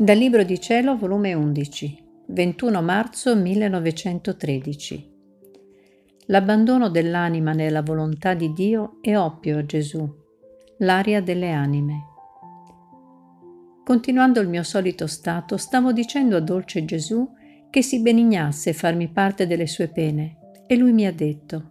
[0.00, 5.12] Dal Libro di Cielo, volume 11, 21 marzo 1913.
[6.26, 10.08] L'abbandono dell'anima nella volontà di Dio è oppio a Gesù,
[10.78, 12.04] l'aria delle anime.
[13.84, 17.28] Continuando il mio solito stato, stavo dicendo a dolce Gesù
[17.68, 21.70] che si benignasse farmi parte delle sue pene, e lui mi ha detto,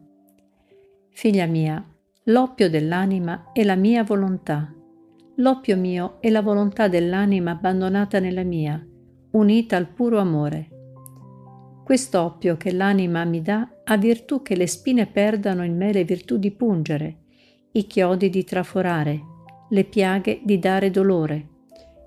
[1.12, 1.82] Figlia mia,
[2.24, 4.70] l'oppio dell'anima è la mia volontà
[5.40, 8.84] L'oppio mio è la volontà dell'anima abbandonata nella mia,
[9.32, 10.70] unita al puro amore.
[11.84, 16.38] Quest'oppio che l'anima mi dà ha virtù che le spine perdano in me le virtù
[16.38, 17.18] di pungere,
[17.74, 19.22] i chiodi di traforare,
[19.70, 21.48] le piaghe di dare dolore.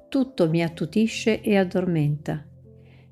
[0.08, 2.44] Tutto mi attutisce e addormenta.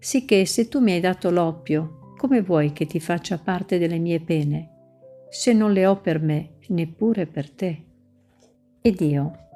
[0.01, 4.19] Sicché se tu mi hai dato l'oppio, come vuoi che ti faccia parte delle mie
[4.19, 4.71] pene,
[5.31, 7.85] se non le ho per me, neppure per te?
[8.81, 9.47] Ed io,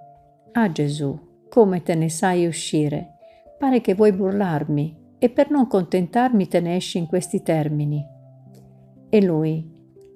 [0.55, 3.15] Ah Gesù, come te ne sai uscire?
[3.59, 8.05] Pare che vuoi burlarmi e per non contentarmi te ne esci in questi termini.
[9.09, 9.67] E lui,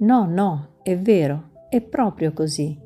[0.00, 2.78] no, no, è vero, è proprio così.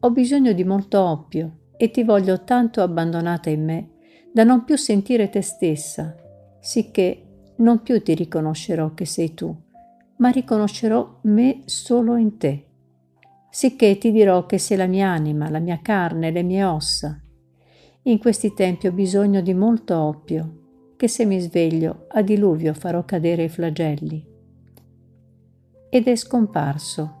[0.00, 3.90] Ho bisogno di molto oppio e ti voglio tanto abbandonata in me
[4.32, 6.14] da non più sentire te stessa,
[6.60, 9.54] sicché non più ti riconoscerò che sei tu,
[10.16, 12.68] ma riconoscerò me solo in te
[13.50, 17.20] sicché ti dirò che sei la mia anima, la mia carne, le mie ossa.
[18.02, 20.58] In questi tempi ho bisogno di molto oppio,
[20.96, 24.26] che se mi sveglio a diluvio farò cadere i flagelli.
[25.90, 27.18] Ed è scomparso.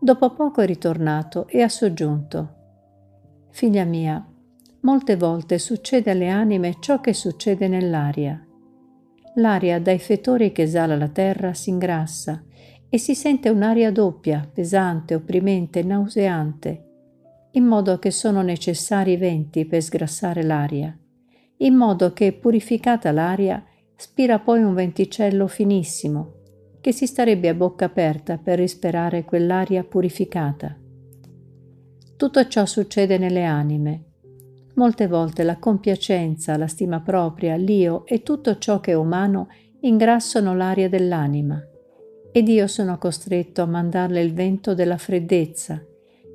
[0.00, 2.54] Dopo poco è ritornato e ha soggiunto.
[3.50, 4.24] Figlia mia,
[4.82, 8.42] molte volte succede alle anime ciò che succede nell'aria.
[9.34, 12.42] L'aria dai fetori che esala la terra si ingrassa
[12.92, 16.84] e si sente un'aria doppia, pesante, opprimente, nauseante,
[17.52, 20.96] in modo che sono necessari venti per sgrassare l'aria,
[21.58, 23.64] in modo che, purificata l'aria,
[23.94, 26.32] spira poi un venticello finissimo,
[26.80, 30.76] che si starebbe a bocca aperta per risperare quell'aria purificata.
[32.16, 34.04] Tutto ciò succede nelle anime.
[34.74, 39.48] Molte volte la compiacenza, la stima propria, l'io e tutto ciò che è umano
[39.80, 41.69] ingrassano l'aria dell'anima
[42.32, 45.82] ed io sono costretto a mandarle il vento della freddezza,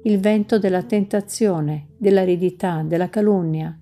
[0.04, 3.80] il vento della tentazione, dell'aridità, della calunnia,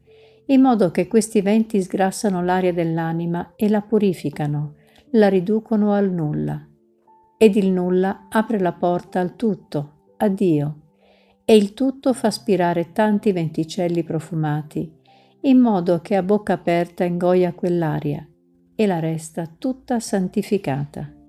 [0.47, 4.75] in modo che questi venti sgrassano l'aria dell'anima e la purificano,
[5.11, 6.65] la riducono al nulla.
[7.37, 10.77] Ed il nulla apre la porta al tutto, a Dio,
[11.45, 14.91] e il tutto fa spirare tanti venticelli profumati,
[15.41, 18.25] in modo che a bocca aperta ingoia quell'aria
[18.75, 21.22] e la resta tutta santificata.